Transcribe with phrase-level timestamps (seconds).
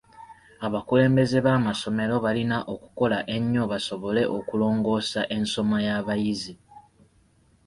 [0.65, 6.53] Abakulembeze b'amasomero balina okukola ennyo basobole okulongoosa ensoma y'abayizi.